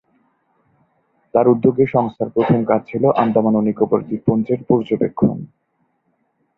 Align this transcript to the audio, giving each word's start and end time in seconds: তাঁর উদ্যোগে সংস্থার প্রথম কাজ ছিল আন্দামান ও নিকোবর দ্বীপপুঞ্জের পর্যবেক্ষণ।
তাঁর 1.33 1.45
উদ্যোগে 1.47 1.85
সংস্থার 1.87 2.29
প্রথম 2.29 2.59
কাজ 2.65 2.81
ছিল 2.87 3.03
আন্দামান 3.15 3.53
ও 3.55 3.61
নিকোবর 3.61 3.99
দ্বীপপুঞ্জের 4.07 4.61
পর্যবেক্ষণ। 4.67 5.37